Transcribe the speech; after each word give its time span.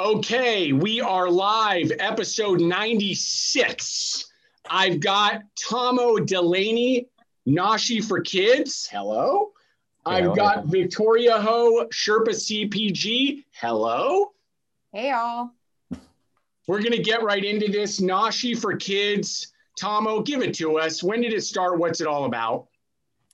Okay, 0.00 0.72
we 0.72 1.02
are 1.02 1.28
live, 1.28 1.92
episode 1.98 2.62
96. 2.62 4.32
I've 4.70 4.98
got 4.98 5.42
Tomo 5.56 6.16
Delaney, 6.16 7.08
Nashi 7.44 8.00
for 8.00 8.22
Kids. 8.22 8.88
Hello. 8.90 9.50
I've 10.06 10.34
got 10.34 10.64
Victoria 10.64 11.38
Ho, 11.38 11.86
Sherpa 11.92 12.30
CPG. 12.30 13.44
Hello. 13.52 14.32
Hey, 14.90 15.10
all. 15.10 15.52
We're 16.66 16.80
going 16.80 16.92
to 16.92 17.02
get 17.02 17.22
right 17.22 17.44
into 17.44 17.70
this. 17.70 18.00
Nashi 18.00 18.54
for 18.54 18.74
Kids. 18.76 19.52
Tomo, 19.78 20.22
give 20.22 20.40
it 20.40 20.54
to 20.54 20.78
us. 20.78 21.02
When 21.02 21.20
did 21.20 21.34
it 21.34 21.42
start? 21.42 21.78
What's 21.78 22.00
it 22.00 22.06
all 22.06 22.24
about? 22.24 22.68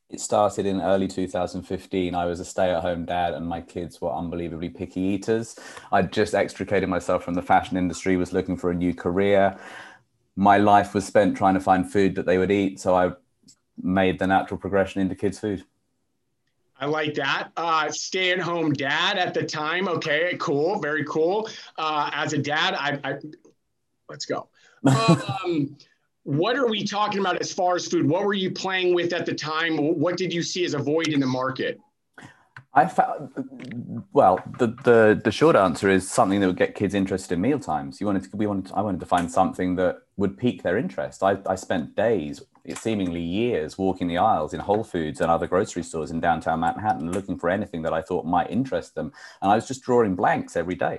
It 0.08 0.20
started 0.20 0.66
in 0.66 0.80
early 0.80 1.08
2015. 1.08 2.14
I 2.14 2.24
was 2.26 2.38
a 2.38 2.44
stay 2.44 2.70
at 2.70 2.80
home 2.82 3.04
dad, 3.04 3.34
and 3.34 3.46
my 3.46 3.60
kids 3.60 4.00
were 4.00 4.12
unbelievably 4.12 4.70
picky 4.70 5.00
eaters. 5.00 5.56
I'd 5.90 6.12
just 6.12 6.34
extricated 6.34 6.88
myself 6.88 7.24
from 7.24 7.34
the 7.34 7.42
fashion 7.42 7.76
industry, 7.76 8.16
was 8.16 8.32
looking 8.32 8.56
for 8.56 8.70
a 8.70 8.74
new 8.74 8.94
career. 8.94 9.58
My 10.36 10.58
life 10.58 10.94
was 10.94 11.04
spent 11.04 11.36
trying 11.36 11.54
to 11.54 11.60
find 11.60 11.90
food 11.90 12.14
that 12.14 12.26
they 12.26 12.38
would 12.38 12.52
eat. 12.52 12.78
So 12.78 12.94
I 12.94 13.12
made 13.82 14.20
the 14.20 14.28
natural 14.28 14.58
progression 14.58 15.00
into 15.00 15.16
kids' 15.16 15.40
food. 15.40 15.64
I 16.78 16.86
like 16.86 17.14
that. 17.14 17.50
Uh, 17.56 17.90
stay 17.90 18.30
at 18.30 18.38
home 18.38 18.72
dad 18.72 19.18
at 19.18 19.34
the 19.34 19.42
time. 19.42 19.88
Okay, 19.88 20.36
cool. 20.38 20.78
Very 20.78 21.04
cool. 21.04 21.48
Uh, 21.78 22.10
as 22.12 22.32
a 22.32 22.38
dad, 22.38 22.74
I, 22.74 23.00
I 23.02 23.18
let's 24.08 24.26
go. 24.26 24.48
Um, 24.86 25.76
what 26.26 26.56
are 26.56 26.66
we 26.66 26.82
talking 26.82 27.20
about 27.20 27.40
as 27.40 27.52
far 27.52 27.76
as 27.76 27.86
food? 27.86 28.08
What 28.08 28.24
were 28.24 28.34
you 28.34 28.50
playing 28.50 28.94
with 28.96 29.12
at 29.12 29.26
the 29.26 29.34
time? 29.34 29.76
What 29.76 30.16
did 30.16 30.32
you 30.32 30.42
see 30.42 30.64
as 30.64 30.74
a 30.74 30.78
void 30.78 31.08
in 31.08 31.20
the 31.20 31.26
market? 31.26 31.78
I 32.74 32.86
found 32.86 33.30
well. 34.12 34.42
The, 34.58 34.66
the 34.84 35.20
the 35.24 35.30
short 35.30 35.54
answer 35.54 35.88
is 35.88 36.10
something 36.10 36.40
that 36.40 36.48
would 36.48 36.58
get 36.58 36.74
kids 36.74 36.94
interested 36.94 37.34
in 37.34 37.40
meal 37.40 37.60
times. 37.60 38.00
You 38.00 38.06
wanted 38.06 38.24
to, 38.24 38.36
we 38.36 38.46
wanted. 38.46 38.66
To, 38.66 38.74
I 38.74 38.80
wanted 38.80 39.00
to 39.00 39.06
find 39.06 39.30
something 39.30 39.76
that 39.76 39.98
would 40.16 40.36
pique 40.36 40.64
their 40.64 40.76
interest. 40.76 41.22
I, 41.22 41.38
I 41.46 41.54
spent 41.54 41.94
days, 41.94 42.42
seemingly 42.74 43.22
years, 43.22 43.78
walking 43.78 44.08
the 44.08 44.18
aisles 44.18 44.52
in 44.52 44.60
Whole 44.60 44.84
Foods 44.84 45.20
and 45.20 45.30
other 45.30 45.46
grocery 45.46 45.84
stores 45.84 46.10
in 46.10 46.20
downtown 46.20 46.60
Manhattan, 46.60 47.12
looking 47.12 47.38
for 47.38 47.48
anything 47.48 47.82
that 47.82 47.94
I 47.94 48.02
thought 48.02 48.26
might 48.26 48.50
interest 48.50 48.96
them, 48.96 49.12
and 49.40 49.50
I 49.50 49.54
was 49.54 49.68
just 49.68 49.82
drawing 49.82 50.16
blanks 50.16 50.56
every 50.56 50.74
day. 50.74 50.98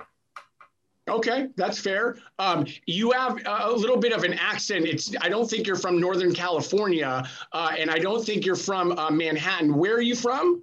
Okay, 1.08 1.48
that's 1.56 1.78
fair. 1.78 2.18
Um, 2.38 2.66
you 2.86 3.10
have 3.12 3.40
a 3.46 3.72
little 3.72 3.96
bit 3.96 4.12
of 4.12 4.24
an 4.24 4.34
accent. 4.34 4.86
It's 4.86 5.14
I 5.20 5.28
don't 5.28 5.48
think 5.48 5.66
you're 5.66 5.76
from 5.76 6.00
Northern 6.00 6.34
California, 6.34 7.24
uh, 7.52 7.72
and 7.78 7.90
I 7.90 7.98
don't 7.98 8.24
think 8.24 8.44
you're 8.44 8.56
from 8.56 8.92
uh, 8.98 9.10
Manhattan. 9.10 9.74
Where 9.74 9.94
are 9.94 10.00
you 10.02 10.14
from? 10.14 10.62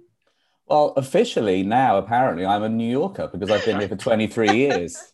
Well, 0.66 0.94
officially 0.96 1.62
now, 1.62 1.98
apparently, 1.98 2.44
I'm 2.44 2.64
a 2.64 2.68
New 2.68 2.90
Yorker 2.90 3.28
because 3.28 3.50
I've 3.50 3.64
been 3.64 3.78
here 3.78 3.88
for 3.88 3.96
23 3.96 4.50
years. 4.56 5.12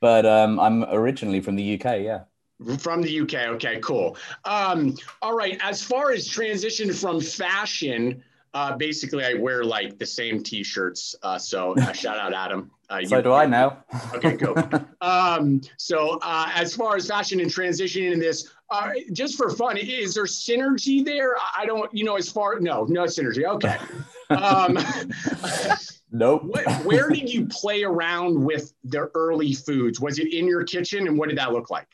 But 0.00 0.26
um, 0.26 0.58
I'm 0.58 0.84
originally 0.84 1.40
from 1.40 1.56
the 1.56 1.74
UK. 1.74 2.00
Yeah. 2.00 2.24
From 2.78 3.02
the 3.02 3.20
UK. 3.20 3.48
Okay, 3.54 3.80
cool. 3.80 4.16
Um, 4.44 4.96
all 5.20 5.34
right. 5.34 5.58
As 5.60 5.82
far 5.82 6.12
as 6.12 6.26
transition 6.26 6.92
from 6.92 7.20
fashion, 7.20 8.22
uh, 8.54 8.76
basically, 8.76 9.24
I 9.24 9.34
wear 9.34 9.64
like 9.64 9.98
the 9.98 10.06
same 10.06 10.42
T-shirts. 10.42 11.14
Uh, 11.22 11.38
so 11.38 11.74
uh, 11.76 11.92
shout 11.92 12.18
out 12.18 12.34
Adam. 12.34 12.70
Uh, 12.90 13.02
so 13.04 13.16
you, 13.16 13.22
do 13.22 13.32
I 13.32 13.46
now. 13.46 13.84
okay, 14.14 14.36
cool. 14.36 14.54
um, 15.00 15.62
so 15.78 16.18
uh, 16.22 16.50
as 16.54 16.76
far 16.76 16.96
as 16.96 17.08
fashion 17.08 17.40
and 17.40 17.50
transitioning 17.50 18.12
in 18.12 18.18
this, 18.18 18.50
uh, 18.70 18.90
just 19.12 19.36
for 19.36 19.50
fun, 19.50 19.76
is 19.78 20.14
there 20.14 20.24
synergy 20.24 21.04
there? 21.04 21.34
I 21.56 21.64
don't, 21.64 21.92
you 21.94 22.04
know, 22.04 22.16
as 22.16 22.30
far 22.30 22.60
no, 22.60 22.84
no 22.84 23.04
synergy. 23.04 23.44
Okay. 23.44 23.78
Um, 24.30 24.78
nope. 26.10 26.44
What, 26.44 26.84
where 26.84 27.08
did 27.08 27.32
you 27.32 27.46
play 27.46 27.84
around 27.84 28.42
with 28.42 28.72
the 28.84 29.10
early 29.14 29.54
foods? 29.54 30.00
Was 30.00 30.18
it 30.18 30.32
in 30.32 30.46
your 30.46 30.64
kitchen, 30.64 31.06
and 31.06 31.18
what 31.18 31.28
did 31.28 31.38
that 31.38 31.52
look 31.52 31.70
like? 31.70 31.88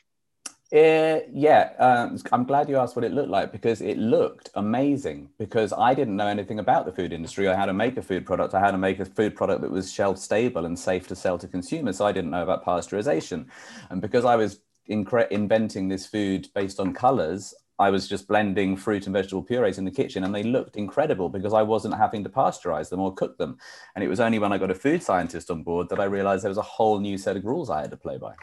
Uh, 0.71 1.21
yeah, 1.33 1.71
um, 1.79 2.19
I'm 2.31 2.43
glad 2.43 2.69
you 2.69 2.77
asked 2.77 2.95
what 2.95 3.03
it 3.03 3.11
looked 3.11 3.31
like 3.31 3.51
because 3.51 3.81
it 3.81 3.97
looked 3.97 4.51
amazing. 4.53 5.29
Because 5.39 5.73
I 5.73 5.95
didn't 5.95 6.15
know 6.15 6.27
anything 6.27 6.59
about 6.59 6.85
the 6.85 6.91
food 6.91 7.11
industry. 7.11 7.47
I 7.47 7.55
had 7.55 7.65
to 7.67 7.73
make 7.73 7.97
a 7.97 8.03
food 8.03 8.25
product. 8.25 8.53
I 8.53 8.59
had 8.59 8.71
to 8.71 8.77
make 8.77 8.99
a 8.99 9.05
food 9.05 9.35
product 9.35 9.61
that 9.61 9.71
was 9.71 9.91
shelf 9.91 10.19
stable 10.19 10.65
and 10.65 10.77
safe 10.77 11.07
to 11.07 11.15
sell 11.15 11.39
to 11.39 11.47
consumers. 11.47 11.97
So 11.97 12.05
I 12.05 12.11
didn't 12.11 12.29
know 12.29 12.43
about 12.43 12.63
pasteurization, 12.63 13.47
and 13.89 13.99
because 13.99 14.25
I 14.25 14.35
was 14.35 14.59
incre- 14.87 15.29
inventing 15.29 15.87
this 15.87 16.05
food 16.05 16.47
based 16.53 16.79
on 16.79 16.93
colors, 16.93 17.55
I 17.79 17.89
was 17.89 18.07
just 18.07 18.27
blending 18.27 18.77
fruit 18.77 19.07
and 19.07 19.13
vegetable 19.13 19.41
purees 19.41 19.79
in 19.79 19.85
the 19.85 19.91
kitchen, 19.91 20.23
and 20.23 20.35
they 20.35 20.43
looked 20.43 20.75
incredible 20.75 21.29
because 21.29 21.53
I 21.53 21.63
wasn't 21.63 21.95
having 21.97 22.23
to 22.25 22.29
pasteurize 22.29 22.89
them 22.89 22.99
or 22.99 23.11
cook 23.13 23.39
them. 23.39 23.57
And 23.95 24.03
it 24.03 24.07
was 24.07 24.19
only 24.19 24.37
when 24.37 24.53
I 24.53 24.59
got 24.59 24.69
a 24.69 24.75
food 24.75 25.01
scientist 25.01 25.49
on 25.49 25.63
board 25.63 25.89
that 25.89 25.99
I 25.99 26.03
realized 26.03 26.43
there 26.43 26.49
was 26.49 26.57
a 26.59 26.61
whole 26.61 26.99
new 26.99 27.17
set 27.17 27.37
of 27.37 27.45
rules 27.45 27.71
I 27.71 27.81
had 27.81 27.91
to 27.91 27.97
play 27.97 28.19
by. 28.19 28.35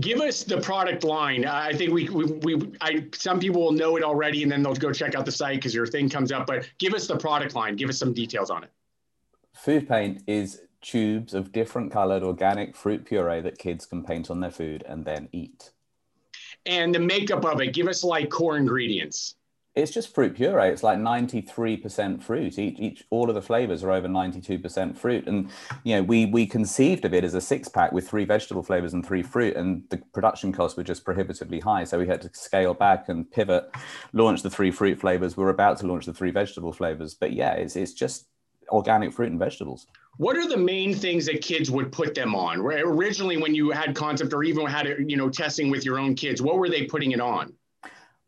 Give 0.00 0.20
us 0.20 0.44
the 0.44 0.60
product 0.60 1.04
line. 1.04 1.44
I 1.44 1.72
think 1.72 1.92
we, 1.92 2.08
we, 2.08 2.24
we 2.24 2.72
I, 2.80 3.06
some 3.12 3.38
people 3.38 3.62
will 3.62 3.72
know 3.72 3.96
it 3.96 4.02
already 4.02 4.42
and 4.42 4.50
then 4.50 4.62
they'll 4.62 4.74
go 4.74 4.92
check 4.92 5.14
out 5.14 5.24
the 5.24 5.32
site 5.32 5.56
because 5.56 5.74
your 5.74 5.86
thing 5.86 6.08
comes 6.08 6.32
up, 6.32 6.46
but 6.46 6.68
give 6.78 6.94
us 6.94 7.06
the 7.06 7.16
product 7.16 7.54
line. 7.54 7.76
Give 7.76 7.88
us 7.88 7.98
some 7.98 8.12
details 8.12 8.50
on 8.50 8.64
it. 8.64 8.70
Food 9.52 9.88
paint 9.88 10.22
is 10.26 10.62
tubes 10.80 11.32
of 11.32 11.52
different 11.52 11.90
colored 11.90 12.22
organic 12.22 12.76
fruit 12.76 13.04
puree 13.04 13.40
that 13.40 13.58
kids 13.58 13.86
can 13.86 14.04
paint 14.04 14.30
on 14.30 14.40
their 14.40 14.50
food 14.50 14.84
and 14.86 15.04
then 15.04 15.28
eat. 15.32 15.70
And 16.66 16.94
the 16.94 16.98
makeup 16.98 17.44
of 17.44 17.60
it, 17.60 17.72
give 17.72 17.88
us 17.88 18.04
like 18.04 18.30
core 18.30 18.56
ingredients 18.56 19.36
it's 19.76 19.90
just 19.90 20.14
fruit 20.14 20.36
puree. 20.36 20.68
It's 20.68 20.84
like 20.84 20.98
93% 20.98 22.22
fruit. 22.22 22.58
Each, 22.58 22.78
each, 22.78 23.04
all 23.10 23.28
of 23.28 23.34
the 23.34 23.42
flavors 23.42 23.82
are 23.82 23.90
over 23.90 24.06
92% 24.06 24.96
fruit. 24.96 25.26
And, 25.26 25.50
you 25.82 25.96
know, 25.96 26.02
we, 26.04 26.26
we 26.26 26.46
conceived 26.46 27.04
of 27.04 27.12
it 27.12 27.24
as 27.24 27.34
a 27.34 27.40
six 27.40 27.68
pack 27.68 27.90
with 27.90 28.08
three 28.08 28.24
vegetable 28.24 28.62
flavors 28.62 28.92
and 28.92 29.04
three 29.04 29.22
fruit. 29.22 29.56
And 29.56 29.82
the 29.90 29.96
production 30.12 30.52
costs 30.52 30.76
were 30.76 30.84
just 30.84 31.04
prohibitively 31.04 31.58
high. 31.58 31.82
So 31.82 31.98
we 31.98 32.06
had 32.06 32.22
to 32.22 32.30
scale 32.34 32.72
back 32.72 33.08
and 33.08 33.28
pivot, 33.28 33.68
launch 34.12 34.42
the 34.42 34.50
three 34.50 34.70
fruit 34.70 35.00
flavors. 35.00 35.36
We're 35.36 35.48
about 35.48 35.78
to 35.80 35.88
launch 35.88 36.06
the 36.06 36.14
three 36.14 36.30
vegetable 36.30 36.72
flavors. 36.72 37.14
But 37.14 37.32
yeah, 37.32 37.54
it's, 37.54 37.74
it's 37.74 37.92
just 37.92 38.26
organic 38.68 39.12
fruit 39.12 39.30
and 39.30 39.40
vegetables. 39.40 39.88
What 40.18 40.36
are 40.36 40.48
the 40.48 40.56
main 40.56 40.94
things 40.94 41.26
that 41.26 41.42
kids 41.42 41.68
would 41.72 41.90
put 41.90 42.14
them 42.14 42.36
on? 42.36 42.60
Originally, 42.60 43.38
when 43.38 43.56
you 43.56 43.72
had 43.72 43.96
concept 43.96 44.32
or 44.32 44.44
even 44.44 44.66
had, 44.66 44.86
you 45.08 45.16
know, 45.16 45.28
testing 45.28 45.68
with 45.68 45.84
your 45.84 45.98
own 45.98 46.14
kids, 46.14 46.40
what 46.40 46.58
were 46.58 46.68
they 46.68 46.84
putting 46.84 47.10
it 47.10 47.20
on? 47.20 47.52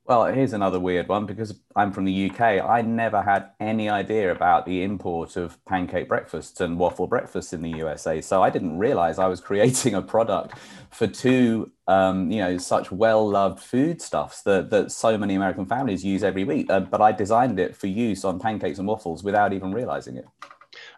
Well, 0.08 0.26
here's 0.26 0.52
another 0.52 0.78
weird 0.78 1.08
one 1.08 1.26
because 1.26 1.58
I'm 1.74 1.90
from 1.90 2.04
the 2.04 2.30
UK. 2.30 2.40
I 2.40 2.80
never 2.80 3.22
had 3.22 3.50
any 3.58 3.88
idea 3.88 4.30
about 4.30 4.64
the 4.64 4.84
import 4.84 5.36
of 5.36 5.62
pancake 5.64 6.08
breakfasts 6.08 6.60
and 6.60 6.78
waffle 6.78 7.08
breakfasts 7.08 7.52
in 7.52 7.60
the 7.60 7.70
USA. 7.70 8.20
So 8.20 8.40
I 8.40 8.50
didn't 8.50 8.78
realize 8.78 9.18
I 9.18 9.26
was 9.26 9.40
creating 9.50 9.94
a 9.94 10.02
product 10.02 10.58
for 10.90 11.08
two, 11.08 11.72
um, 11.88 12.30
you 12.30 12.38
know, 12.38 12.56
such 12.56 12.92
well-loved 12.92 13.58
foodstuffs 13.58 14.42
that 14.42 14.70
that 14.70 14.92
so 14.92 15.18
many 15.18 15.34
American 15.34 15.66
families 15.66 16.04
use 16.04 16.22
every 16.22 16.44
week. 16.44 16.70
Uh, 16.70 16.80
but 16.80 17.00
I 17.00 17.10
designed 17.10 17.58
it 17.58 17.74
for 17.74 17.88
use 17.88 18.24
on 18.24 18.38
pancakes 18.38 18.78
and 18.78 18.86
waffles 18.86 19.24
without 19.24 19.52
even 19.52 19.72
realizing 19.72 20.16
it. 20.18 20.26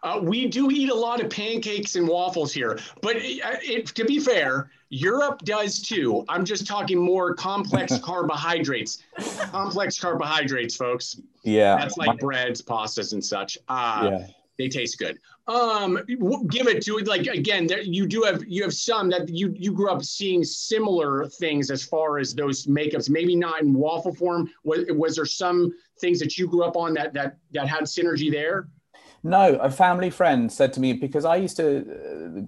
Uh, 0.03 0.21
we 0.23 0.47
do 0.47 0.71
eat 0.71 0.91
a 0.91 0.95
lot 0.95 1.23
of 1.23 1.31
pancakes 1.31 1.97
and 1.97 2.07
waffles 2.07 2.53
here, 2.53 2.79
but 3.01 3.17
it, 3.17 3.43
uh, 3.43 3.57
it, 3.63 3.87
to 3.87 4.05
be 4.05 4.21
fair, 4.21 4.71
Europe 4.91 5.41
does 5.45 5.81
too. 5.81 6.25
I'm 6.29 6.45
just 6.45 6.67
talking 6.67 6.99
more 6.99 7.35
complex 7.35 7.99
carbohydrates. 8.03 9.03
complex 9.51 9.99
carbohydrates, 9.99 10.77
folks. 10.77 11.21
Yeah. 11.43 11.77
That's 11.77 11.97
like 11.97 12.19
breads, 12.19 12.63
pastas, 12.63 13.13
and 13.13 13.25
such. 13.25 13.59
Uh, 13.69 14.11
yeah. 14.11 14.27
They 14.59 14.69
taste 14.69 14.99
good. 14.99 15.21
Um, 15.47 16.01
give 16.51 16.67
it 16.67 16.83
to 16.83 16.99
it. 16.99 17.07
Like 17.07 17.27
again, 17.29 17.69
there, 17.69 17.81
you 17.81 18.07
do 18.07 18.23
have 18.23 18.45
you 18.47 18.65
have 18.65 18.75
some 18.75 19.09
that 19.11 19.29
you 19.29 19.55
you 19.57 19.73
grew 19.73 19.89
up 19.89 20.03
seeing 20.05 20.43
similar 20.43 21.27
things 21.27 21.71
as 21.71 21.85
far 21.85 22.19
as 22.19 22.35
those 22.35 22.67
makeups. 22.67 23.09
Maybe 23.09 23.37
not 23.37 23.63
in 23.63 23.73
waffle 23.73 24.13
form. 24.13 24.51
Was, 24.65 24.85
was 24.91 25.15
there 25.15 25.27
some 25.27 25.73
things 26.01 26.19
that 26.19 26.37
you 26.37 26.49
grew 26.49 26.65
up 26.65 26.77
on 26.77 26.93
that 26.95 27.15
that 27.15 27.39
that 27.53 27.69
had 27.69 27.85
synergy 27.85 28.33
there? 28.33 28.69
No, 29.23 29.55
a 29.57 29.71
family 29.71 30.11
friend 30.11 30.51
said 30.51 30.73
to 30.73 30.81
me 30.81 30.93
because 30.93 31.25
I 31.25 31.37
used 31.37 31.57
to 31.57 31.79
uh, 31.79 32.41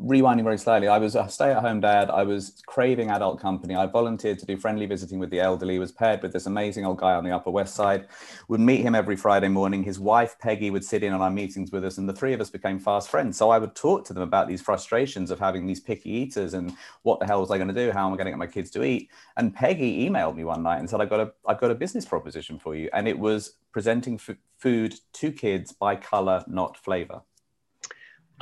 rewinding 0.00 0.44
very 0.44 0.58
slowly. 0.58 0.88
I 0.88 0.98
was 0.98 1.14
a 1.14 1.28
stay-at-home 1.28 1.80
dad. 1.80 2.10
I 2.10 2.22
was 2.22 2.62
craving 2.66 3.10
adult 3.10 3.40
company. 3.40 3.74
I 3.74 3.86
volunteered 3.86 4.38
to 4.40 4.46
do 4.46 4.56
friendly 4.56 4.86
visiting 4.86 5.18
with 5.18 5.30
the 5.30 5.40
elderly. 5.40 5.78
Was 5.78 5.92
paired 5.92 6.22
with 6.22 6.32
this 6.32 6.46
amazing 6.46 6.84
old 6.86 6.98
guy 6.98 7.14
on 7.14 7.24
the 7.24 7.30
Upper 7.30 7.50
West 7.50 7.74
Side. 7.74 8.06
Would 8.48 8.60
meet 8.60 8.82
him 8.82 8.94
every 8.94 9.16
Friday 9.16 9.48
morning. 9.48 9.82
His 9.82 9.98
wife 9.98 10.36
Peggy 10.38 10.70
would 10.70 10.84
sit 10.84 11.02
in 11.02 11.12
on 11.12 11.20
our 11.20 11.30
meetings 11.30 11.72
with 11.72 11.84
us, 11.84 11.98
and 11.98 12.08
the 12.08 12.12
three 12.12 12.32
of 12.32 12.40
us 12.40 12.50
became 12.50 12.78
fast 12.78 13.08
friends. 13.08 13.36
So 13.36 13.50
I 13.50 13.58
would 13.58 13.74
talk 13.74 14.04
to 14.06 14.12
them 14.12 14.22
about 14.22 14.48
these 14.48 14.62
frustrations 14.62 15.30
of 15.30 15.38
having 15.38 15.66
these 15.66 15.80
picky 15.80 16.10
eaters 16.10 16.54
and 16.54 16.74
what 17.02 17.20
the 17.20 17.26
hell 17.26 17.40
was 17.40 17.50
I 17.50 17.58
going 17.58 17.68
to 17.68 17.74
do? 17.74 17.90
How 17.90 18.06
am 18.06 18.14
I 18.14 18.16
going 18.16 18.26
to 18.26 18.32
get 18.32 18.38
my 18.38 18.46
kids 18.46 18.70
to 18.72 18.84
eat? 18.84 19.10
And 19.36 19.54
Peggy 19.54 20.08
emailed 20.08 20.36
me 20.36 20.44
one 20.44 20.62
night 20.62 20.78
and 20.78 20.88
said, 20.88 21.00
"I've 21.00 21.10
got 21.10 21.20
a 21.20 21.32
I've 21.46 21.60
got 21.60 21.70
a 21.70 21.74
business 21.74 22.04
proposition 22.04 22.58
for 22.58 22.74
you," 22.74 22.88
and 22.92 23.08
it 23.08 23.18
was 23.18 23.54
presenting 23.72 24.14
f- 24.14 24.36
food 24.58 24.94
to 25.14 25.32
kids 25.32 25.72
by 25.72 25.96
color, 25.96 26.44
not 26.46 26.76
flavor. 26.76 27.22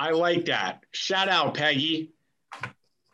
I 0.00 0.12
like 0.12 0.46
that. 0.46 0.82
Shout 0.92 1.28
out, 1.28 1.52
Peggy. 1.52 2.10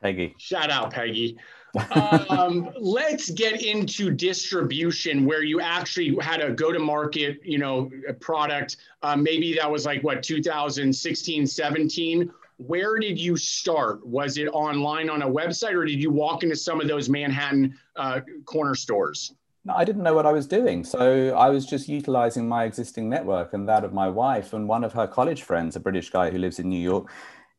Peggy. 0.00 0.36
Shout 0.38 0.70
out, 0.70 0.92
Peggy. 0.92 1.36
um, 2.30 2.70
let's 2.78 3.28
get 3.30 3.60
into 3.60 4.12
distribution 4.12 5.26
where 5.26 5.42
you 5.42 5.60
actually 5.60 6.16
had 6.22 6.40
a 6.40 6.52
go 6.52 6.70
to 6.70 6.78
market, 6.78 7.40
you 7.42 7.58
know, 7.58 7.90
product. 8.20 8.76
Uh, 9.02 9.16
maybe 9.16 9.52
that 9.54 9.68
was 9.68 9.84
like 9.84 10.04
what 10.04 10.22
2016, 10.22 11.44
17. 11.48 12.32
where 12.58 13.00
did 13.00 13.18
you 13.18 13.36
start? 13.36 14.06
Was 14.06 14.38
it 14.38 14.46
online 14.46 15.10
on 15.10 15.22
a 15.22 15.28
website, 15.28 15.74
or 15.74 15.84
did 15.84 16.00
you 16.00 16.12
walk 16.12 16.44
into 16.44 16.54
some 16.54 16.80
of 16.80 16.86
those 16.86 17.08
Manhattan 17.08 17.76
uh, 17.96 18.20
corner 18.44 18.76
stores? 18.76 19.34
I 19.68 19.84
didn't 19.84 20.02
know 20.02 20.14
what 20.14 20.26
I 20.26 20.32
was 20.32 20.46
doing. 20.46 20.84
So 20.84 21.34
I 21.36 21.48
was 21.48 21.66
just 21.66 21.88
utilizing 21.88 22.48
my 22.48 22.64
existing 22.64 23.08
network 23.08 23.52
and 23.52 23.68
that 23.68 23.84
of 23.84 23.92
my 23.92 24.08
wife. 24.08 24.52
And 24.52 24.68
one 24.68 24.84
of 24.84 24.92
her 24.92 25.06
college 25.06 25.42
friends, 25.42 25.76
a 25.76 25.80
British 25.80 26.10
guy 26.10 26.30
who 26.30 26.38
lives 26.38 26.58
in 26.58 26.68
New 26.68 26.80
York, 26.80 27.10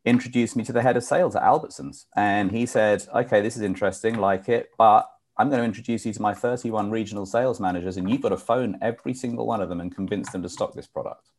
introduced 0.05 0.55
me 0.55 0.63
to 0.63 0.73
the 0.73 0.81
head 0.81 0.97
of 0.97 1.03
sales 1.03 1.35
at 1.35 1.43
Albertsons. 1.43 2.05
And 2.15 2.51
he 2.51 2.65
said, 2.65 3.05
okay, 3.13 3.41
this 3.41 3.55
is 3.55 3.61
interesting, 3.61 4.15
like 4.15 4.47
it, 4.47 4.69
but 4.77 5.09
I'm 5.37 5.49
going 5.49 5.59
to 5.59 5.65
introduce 5.65 6.05
you 6.05 6.13
to 6.13 6.21
my 6.21 6.33
31 6.33 6.89
regional 6.89 7.25
sales 7.25 7.59
managers, 7.59 7.97
and 7.97 8.09
you've 8.09 8.21
got 8.21 8.29
to 8.29 8.37
phone 8.37 8.77
every 8.81 9.13
single 9.13 9.45
one 9.45 9.61
of 9.61 9.69
them 9.69 9.81
and 9.81 9.93
convince 9.93 10.31
them 10.31 10.41
to 10.41 10.49
stock 10.49 10.73
this 10.73 10.87
product. 10.87 11.29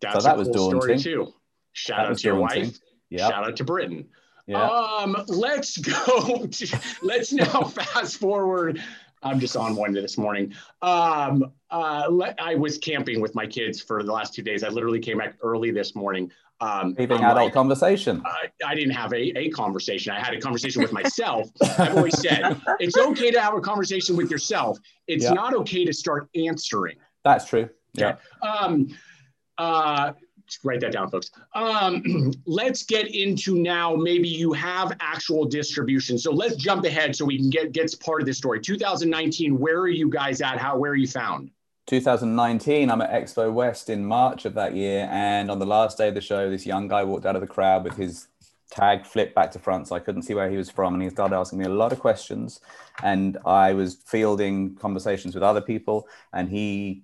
That's 0.00 0.22
so 0.22 0.28
that 0.28 0.36
was 0.36 0.48
cool 0.54 0.70
daunting. 0.70 1.00
too. 1.00 1.32
Shout 1.72 1.98
that 1.98 2.10
out 2.10 2.18
to 2.18 2.28
your 2.28 2.38
daunting. 2.38 2.66
wife. 2.66 2.78
Yep. 3.10 3.30
Shout 3.30 3.44
out 3.44 3.56
to 3.56 3.64
Britain. 3.64 4.08
Yeah. 4.46 4.68
Um, 4.68 5.16
let's 5.28 5.78
go. 5.78 6.46
To, 6.52 6.80
let's 7.02 7.32
now 7.32 7.62
fast 7.62 8.18
forward. 8.18 8.82
I'm 9.22 9.40
just 9.40 9.56
on 9.56 9.76
one 9.76 9.92
this 9.92 10.18
morning. 10.18 10.52
Um, 10.82 11.52
uh, 11.70 12.06
let, 12.10 12.38
I 12.40 12.54
was 12.54 12.78
camping 12.78 13.20
with 13.20 13.34
my 13.34 13.46
kids 13.46 13.80
for 13.80 14.02
the 14.02 14.12
last 14.12 14.34
two 14.34 14.42
days. 14.42 14.64
I 14.64 14.68
literally 14.68 15.00
came 15.00 15.18
back 15.18 15.36
early 15.42 15.70
this 15.70 15.94
morning. 15.94 16.30
Um, 16.60 16.94
Leaving 16.98 17.18
adult 17.18 17.36
like, 17.36 17.52
conversation. 17.52 18.22
Uh, 18.24 18.48
I 18.66 18.74
didn't 18.74 18.94
have 18.94 19.12
a, 19.12 19.38
a 19.38 19.50
conversation. 19.50 20.12
I 20.12 20.20
had 20.20 20.34
a 20.34 20.40
conversation 20.40 20.80
with 20.80 20.92
myself. 20.92 21.48
I've 21.78 21.96
always 21.96 22.18
said 22.20 22.60
it's 22.80 22.96
okay 22.96 23.30
to 23.32 23.40
have 23.40 23.54
a 23.54 23.60
conversation 23.60 24.16
with 24.16 24.30
yourself. 24.30 24.78
It's 25.08 25.24
yeah. 25.24 25.32
not 25.32 25.54
okay 25.54 25.84
to 25.84 25.92
start 25.92 26.28
answering. 26.36 26.96
That's 27.24 27.46
true. 27.46 27.68
Yeah. 27.94 28.16
Um, 28.42 28.88
uh, 29.58 30.12
write 30.64 30.80
that 30.80 30.92
down, 30.92 31.10
folks. 31.10 31.30
Um, 31.54 32.32
let's 32.46 32.82
get 32.84 33.14
into 33.14 33.56
now. 33.56 33.94
Maybe 33.94 34.28
you 34.28 34.52
have 34.52 34.96
actual 35.00 35.44
distribution. 35.44 36.18
So 36.18 36.32
let's 36.32 36.56
jump 36.56 36.84
ahead 36.84 37.14
so 37.16 37.24
we 37.24 37.38
can 37.38 37.50
get 37.50 37.72
gets 37.72 37.94
part 37.94 38.20
of 38.20 38.26
this 38.26 38.38
story. 38.38 38.60
2019. 38.60 39.58
Where 39.58 39.78
are 39.78 39.88
you 39.88 40.08
guys 40.08 40.40
at? 40.40 40.58
How 40.58 40.76
where 40.76 40.92
are 40.92 40.96
you 40.96 41.08
found? 41.08 41.50
2019, 41.86 42.90
I'm 42.90 43.00
at 43.00 43.10
Expo 43.10 43.52
West 43.52 43.90
in 43.90 44.04
March 44.04 44.44
of 44.44 44.54
that 44.54 44.74
year. 44.74 45.08
And 45.10 45.50
on 45.50 45.58
the 45.58 45.66
last 45.66 45.98
day 45.98 46.08
of 46.08 46.14
the 46.14 46.20
show, 46.20 46.48
this 46.48 46.64
young 46.64 46.86
guy 46.86 47.02
walked 47.02 47.26
out 47.26 47.34
of 47.34 47.40
the 47.40 47.48
crowd 47.48 47.82
with 47.82 47.96
his 47.96 48.28
tag 48.70 49.04
flipped 49.04 49.34
back 49.34 49.50
to 49.52 49.58
front. 49.58 49.88
So 49.88 49.96
I 49.96 49.98
couldn't 49.98 50.22
see 50.22 50.34
where 50.34 50.48
he 50.48 50.56
was 50.56 50.70
from. 50.70 50.94
And 50.94 51.02
he 51.02 51.10
started 51.10 51.36
asking 51.36 51.58
me 51.58 51.64
a 51.64 51.70
lot 51.70 51.92
of 51.92 51.98
questions. 51.98 52.60
And 53.02 53.36
I 53.44 53.72
was 53.72 53.96
fielding 54.06 54.76
conversations 54.76 55.34
with 55.34 55.42
other 55.42 55.60
people. 55.60 56.06
And 56.32 56.48
he 56.48 57.02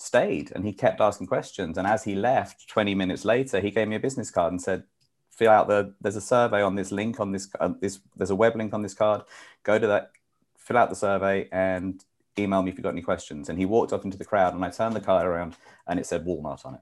stayed 0.00 0.52
and 0.54 0.64
he 0.64 0.72
kept 0.72 1.00
asking 1.00 1.26
questions. 1.26 1.78
And 1.78 1.86
as 1.86 2.04
he 2.04 2.14
left 2.14 2.68
20 2.68 2.94
minutes 2.94 3.24
later, 3.24 3.60
he 3.60 3.70
gave 3.70 3.88
me 3.88 3.96
a 3.96 4.00
business 4.00 4.30
card 4.30 4.52
and 4.52 4.60
said, 4.60 4.84
fill 5.30 5.50
out 5.50 5.68
the, 5.68 5.94
there's 6.00 6.16
a 6.16 6.20
survey 6.20 6.62
on 6.62 6.74
this 6.74 6.90
link 6.90 7.20
on 7.20 7.32
this, 7.32 7.48
uh, 7.60 7.70
this, 7.80 8.00
there's 8.16 8.30
a 8.30 8.36
web 8.36 8.56
link 8.56 8.74
on 8.74 8.82
this 8.82 8.94
card. 8.94 9.22
Go 9.62 9.78
to 9.78 9.86
that, 9.86 10.12
fill 10.56 10.76
out 10.76 10.90
the 10.90 10.96
survey 10.96 11.48
and 11.52 12.04
email 12.38 12.62
me 12.62 12.70
if 12.70 12.76
you've 12.76 12.82
got 12.82 12.90
any 12.92 13.02
questions. 13.02 13.48
And 13.48 13.58
he 13.58 13.66
walked 13.66 13.92
up 13.92 14.04
into 14.04 14.18
the 14.18 14.24
crowd 14.24 14.54
and 14.54 14.64
I 14.64 14.70
turned 14.70 14.94
the 14.94 15.00
card 15.00 15.26
around 15.26 15.56
and 15.86 15.98
it 15.98 16.06
said 16.06 16.24
Walmart 16.24 16.64
on 16.66 16.74
it. 16.74 16.80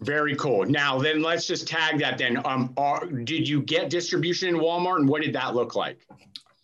Very 0.00 0.34
cool. 0.36 0.64
Now 0.64 0.98
then, 0.98 1.22
let's 1.22 1.46
just 1.46 1.68
tag 1.68 1.98
that. 2.00 2.18
Then, 2.18 2.40
um, 2.44 2.72
are, 2.76 3.04
did 3.06 3.48
you 3.48 3.62
get 3.62 3.90
distribution 3.90 4.48
in 4.48 4.56
Walmart, 4.56 4.96
and 4.96 5.08
what 5.08 5.22
did 5.22 5.34
that 5.34 5.54
look 5.54 5.74
like? 5.74 5.98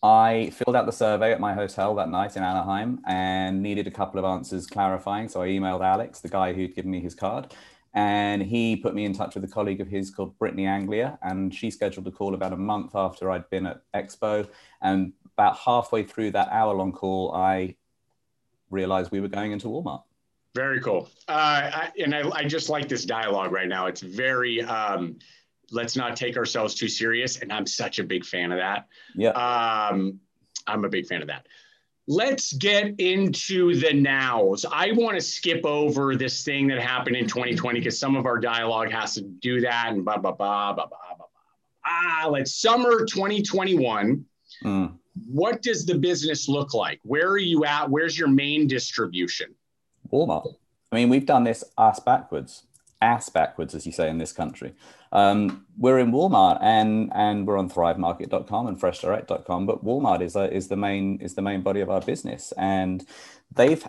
I 0.03 0.51
filled 0.51 0.75
out 0.75 0.87
the 0.87 0.93
survey 0.93 1.33
at 1.33 1.39
my 1.39 1.55
hotel 1.55 1.95
that 1.95 2.11
night 2.11 2.37
in 2.37 2.43
Anaheim 2.43 3.01
and 3.07 3.63
needed 3.63 3.87
a 3.87 3.91
couple 3.91 4.19
of 4.19 4.25
answers 4.25 4.67
clarifying. 4.67 5.29
So 5.29 5.43
I 5.43 5.49
emailed 5.49 5.85
Alex, 5.85 6.21
the 6.21 6.29
guy 6.29 6.53
who'd 6.53 6.75
given 6.75 6.91
me 6.91 7.01
his 7.01 7.15
card, 7.15 7.55
and 7.95 8.43
he 8.43 8.75
put 8.75 8.95
me 8.95 9.05
in 9.05 9.13
touch 9.13 9.35
with 9.35 9.45
a 9.45 9.49
colleague 9.49 9.81
of 9.81 9.87
his 9.87 10.11
called 10.11 10.37
Brittany 10.39 10.67
Anglia, 10.67 11.19
and 11.23 11.55
she 11.55 11.71
scheduled 11.71 12.07
a 12.09 12.11
call 12.11 12.35
about 12.35 12.53
a 12.53 12.57
month 12.57 12.93
after 12.97 13.31
I'd 13.31 13.49
been 13.51 13.67
at 13.67 13.83
Expo. 13.95 14.49
And 14.81 15.13
about 15.37 15.57
halfway 15.59 16.03
through 16.03 16.33
that 16.33 16.49
hour-long 16.51 16.93
call, 16.93 17.33
I 17.33 17.77
realized 18.71 19.13
we 19.13 19.21
were 19.21 19.29
going 19.29 19.53
into 19.53 19.69
Walmart. 19.69 20.03
Very 20.55 20.81
cool. 20.81 21.09
Uh, 21.29 21.33
I, 21.33 21.93
and 22.03 22.15
I, 22.15 22.29
I, 22.31 22.45
just 22.45 22.69
like 22.69 22.89
this 22.89 23.07
dialogue 23.07 23.53
right 23.53 23.69
now. 23.69 23.87
It's 23.87 24.03
very, 24.03 24.63
um, 24.63 25.19
let's 25.73 25.97
not 25.97 26.17
take 26.17 26.37
ourselves 26.37 26.75
too 26.75 26.89
serious. 26.89 27.39
And 27.39 27.53
I'm 27.53 27.67
such 27.67 27.99
a 27.99 28.05
big 28.05 28.25
fan 28.25 28.53
of 28.53 28.59
that. 28.59 28.87
Yeah. 29.15 29.31
Um, 29.31 30.21
I'm 30.67 30.85
a 30.85 30.89
big 30.89 31.07
fan 31.07 31.23
of 31.23 31.29
that. 31.29 31.47
Let's 32.09 32.53
get 32.53 32.99
into 32.99 33.75
the 33.75 33.93
nows. 33.93 34.65
I 34.71 34.93
want 34.93 35.17
to 35.17 35.21
skip 35.21 35.65
over 35.65 36.17
this 36.17 36.45
thing 36.45 36.67
that 36.69 36.81
happened 36.81 37.17
in 37.17 37.27
2020 37.27 37.79
because 37.79 37.99
some 37.99 38.17
of 38.17 38.27
our 38.27 38.39
dialogue 38.39 38.91
has 38.91 39.15
to 39.15 39.23
do 39.23 39.61
that 39.61 39.89
and 39.89 40.05
blah, 40.05 40.19
blah, 40.19 40.33
blah, 40.33 40.73
blah, 40.73 40.87
blah, 40.87 40.99
blah, 41.09 41.17
blah. 41.17 41.27
Ah, 41.87 42.29
let's 42.29 42.61
summer 42.61 43.05
2021. 43.05 44.25
Mm 44.65 44.99
what 45.27 45.63
does 45.63 45.85
the 45.85 45.95
business 45.95 46.49
look 46.49 46.75
like? 46.75 47.01
Where 47.03 47.29
are 47.29 47.39
you 47.39 47.65
at? 47.65 47.91
Where's 47.91 48.19
your 48.19 48.29
main 48.29 48.67
distribution? 48.67 49.55
Walmart. 50.13 50.55
I 50.91 50.97
mean, 50.97 51.09
we've 51.09 51.27
done 51.27 51.45
this 51.45 51.65
ass 51.79 52.01
backwards, 52.01 52.65
ass 53.01 53.29
backwards, 53.29 53.75
as 53.75 53.87
you 53.87 53.93
say 53.93 54.09
in 54.09 54.19
this 54.19 54.33
country. 54.33 54.75
Um, 55.13 55.67
we're 55.79 55.99
in 55.99 56.11
Walmart 56.11 56.59
and 56.63 57.13
and 57.15 57.47
we're 57.47 57.59
on 57.59 57.71
ThriveMarket.com 57.71 58.67
and 58.67 58.81
FreshDirect.com, 58.81 59.67
but 59.67 59.85
Walmart 59.85 60.23
is 60.23 60.37
a, 60.37 60.53
is 60.53 60.69
the 60.69 60.77
main 60.77 61.21
is 61.21 61.35
the 61.35 61.43
main 61.43 61.63
body 61.63 61.81
of 61.81 61.91
our 61.91 62.01
business, 62.01 62.53
and 62.57 63.07
they've 63.55 63.87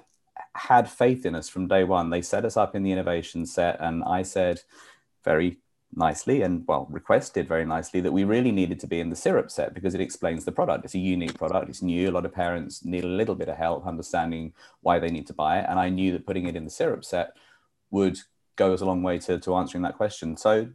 had 0.56 0.90
faith 0.90 1.25
in 1.25 1.34
us 1.34 1.50
from 1.50 1.68
day 1.68 1.84
one. 1.84 2.10
They 2.10 2.22
set 2.22 2.46
us 2.46 2.58
up 2.58 2.75
in 2.75 2.84
the 2.84 2.92
innovation 2.92 3.46
set, 3.46 3.78
and 3.80 4.04
I 4.04 4.24
said 4.24 4.62
very 5.24 5.60
nicely 5.96 6.42
and 6.42 6.66
well 6.68 6.88
requested 6.90 7.48
very 7.48 7.66
nicely 7.66 8.02
that 8.02 8.12
we 8.12 8.24
really 8.24 8.52
needed 8.52 8.80
to 8.80 8.88
be 8.88 9.00
in 9.00 9.10
the 9.10 9.16
syrup 9.16 9.52
set 9.52 9.74
because 9.74 9.94
it 9.94 10.02
explains 10.02 10.44
the 10.44 10.52
product. 10.52 10.84
It's 10.86 10.96
a 10.96 11.00
unique 11.00 11.38
product. 11.38 11.70
It's 11.70 11.81
new. 11.81 12.10
A 12.10 12.12
lot 12.12 12.25
of 12.25 12.34
parents 12.34 12.84
need 12.84 13.04
a 13.04 13.08
little 13.08 13.36
bit 13.36 13.50
of 13.50 13.58
help 13.58 13.86
understanding 13.86 14.54
why 14.81 15.00
they 15.00 15.10
need 15.10 15.28
to 15.28 15.34
buy 15.34 15.60
it. 15.60 15.66
And 15.70 15.80
i 15.80 15.90
knew 15.90 16.12
that 16.12 16.25
putting 16.25 16.48
it 16.48 16.56
in 16.56 16.66
the 16.66 16.72
syrup 16.72 17.06
set 17.06 17.34
would 17.92 18.18
go 18.56 18.74
as 18.74 18.81
a 18.81 18.86
long 18.86 19.04
way 19.04 19.20
to, 19.20 19.40
to 19.40 19.56
answering 19.56 19.84
that 19.84 19.98
question. 19.98 20.36
So 20.38 20.70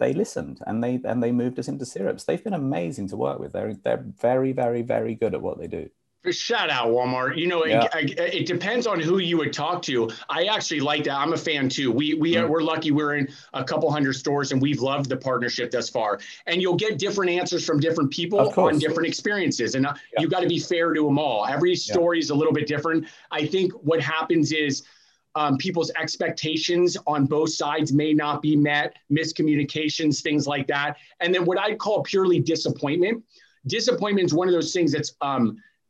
they 0.00 0.12
listened 0.12 0.60
and 0.66 0.82
they 0.82 1.00
and 1.04 1.22
they 1.22 1.30
moved 1.30 1.58
us 1.58 1.68
into 1.68 1.86
syrups 1.86 2.24
they've 2.24 2.42
been 2.42 2.54
amazing 2.54 3.08
to 3.08 3.16
work 3.16 3.38
with 3.38 3.52
they're 3.52 3.74
they're 3.74 4.04
very 4.20 4.52
very 4.52 4.82
very 4.82 5.14
good 5.14 5.34
at 5.34 5.42
what 5.42 5.58
they 5.58 5.68
do 5.68 5.88
Shout 6.28 6.68
out 6.68 6.88
Walmart. 6.88 7.38
You 7.38 7.46
know, 7.46 7.64
yeah. 7.64 7.88
it, 7.94 8.18
it, 8.18 8.46
depends 8.46 8.86
on 8.86 9.00
who 9.00 9.18
you 9.20 9.38
would 9.38 9.54
talk 9.54 9.80
to. 9.82 10.10
I 10.28 10.44
actually 10.44 10.80
like 10.80 11.04
that. 11.04 11.14
I'm 11.14 11.32
a 11.32 11.36
fan 11.36 11.70
too. 11.70 11.90
We 11.90 12.12
we 12.12 12.36
are, 12.36 12.44
mm. 12.44 12.50
we're 12.50 12.60
lucky. 12.60 12.90
We're 12.90 13.14
in 13.14 13.28
a 13.54 13.64
couple 13.64 13.90
hundred 13.90 14.12
stores, 14.12 14.52
and 14.52 14.60
we've 14.60 14.80
loved 14.80 15.08
the 15.08 15.16
partnership 15.16 15.70
thus 15.70 15.88
far. 15.88 16.20
And 16.46 16.60
you'll 16.60 16.76
get 16.76 16.98
different 16.98 17.30
answers 17.30 17.64
from 17.64 17.80
different 17.80 18.10
people 18.10 18.52
on 18.60 18.78
different 18.78 19.08
experiences, 19.08 19.74
and 19.76 19.86
uh, 19.86 19.94
yeah. 20.12 20.20
you 20.20 20.28
got 20.28 20.40
to 20.40 20.46
be 20.46 20.58
fair 20.58 20.92
to 20.92 21.02
them 21.02 21.18
all. 21.18 21.46
Every 21.46 21.74
story 21.74 22.18
yeah. 22.18 22.24
is 22.24 22.30
a 22.30 22.34
little 22.34 22.52
bit 22.52 22.66
different. 22.66 23.06
I 23.30 23.46
think 23.46 23.72
what 23.72 24.00
happens 24.02 24.52
is. 24.52 24.82
Um, 25.40 25.52
people's 25.66 25.90
expectations 26.02 26.88
on 27.06 27.20
both 27.36 27.50
sides 27.62 27.88
may 28.02 28.12
not 28.24 28.36
be 28.42 28.54
met, 28.70 28.88
miscommunications, 29.10 30.14
things 30.28 30.44
like 30.52 30.66
that. 30.74 30.90
And 31.20 31.28
then 31.34 31.42
what 31.48 31.58
I 31.66 31.68
call 31.84 32.02
purely 32.12 32.40
disappointment. 32.54 33.16
Disappointment 33.66 34.26
is 34.28 34.34
one 34.40 34.48
of 34.50 34.54
those 34.58 34.72
things 34.76 34.90
that's 34.92 35.12
um, 35.30 35.44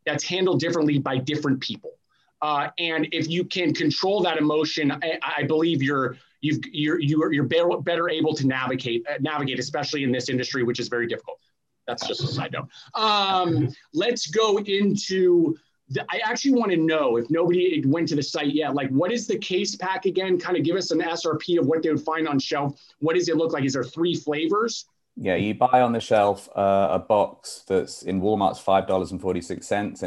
that's 0.06 0.24
handled 0.34 0.58
differently 0.64 0.98
by 0.98 1.14
different 1.32 1.58
people. 1.68 1.92
Uh, 2.48 2.66
and 2.78 3.02
if 3.20 3.24
you 3.34 3.42
can 3.56 3.68
control 3.82 4.18
that 4.28 4.36
emotion, 4.44 4.86
I, 4.92 5.18
I 5.38 5.42
believe 5.52 5.78
you're 5.88 6.08
you've 6.44 6.60
you're 6.82 7.00
you're, 7.10 7.32
you're 7.34 7.50
better, 7.54 7.68
better 7.90 8.06
able 8.18 8.34
to 8.40 8.44
navigate 8.46 9.00
uh, 9.10 9.18
navigate, 9.20 9.58
especially 9.66 10.02
in 10.06 10.12
this 10.16 10.26
industry, 10.34 10.62
which 10.68 10.80
is 10.82 10.88
very 10.96 11.08
difficult. 11.14 11.38
That's 11.88 12.06
just 12.10 12.20
a 12.22 12.30
side 12.38 12.52
note. 12.56 12.68
Um, 12.94 13.50
let's 14.04 14.24
go 14.42 14.48
into. 14.58 15.56
I 16.08 16.20
actually 16.24 16.52
want 16.52 16.70
to 16.70 16.76
know 16.76 17.16
if 17.16 17.30
nobody 17.30 17.82
went 17.84 18.08
to 18.08 18.16
the 18.16 18.22
site 18.22 18.54
yet. 18.54 18.74
Like, 18.74 18.90
what 18.90 19.10
is 19.10 19.26
the 19.26 19.38
case 19.38 19.74
pack 19.74 20.06
again? 20.06 20.38
Kind 20.38 20.56
of 20.56 20.62
give 20.62 20.76
us 20.76 20.90
an 20.90 21.00
SRP 21.00 21.58
of 21.58 21.66
what 21.66 21.82
they 21.82 21.90
would 21.90 22.02
find 22.02 22.28
on 22.28 22.38
shelf. 22.38 22.80
What 23.00 23.16
does 23.16 23.28
it 23.28 23.36
look 23.36 23.52
like? 23.52 23.64
Is 23.64 23.72
there 23.72 23.84
three 23.84 24.14
flavors? 24.14 24.86
Yeah, 25.16 25.34
you 25.34 25.54
buy 25.54 25.82
on 25.82 25.92
the 25.92 26.00
shelf 26.00 26.48
uh, 26.56 26.88
a 26.92 26.98
box 26.98 27.64
that's 27.66 28.02
in 28.02 28.22
Walmart's 28.22 28.60
five 28.60 28.86
dollars 28.86 29.10
and 29.12 29.20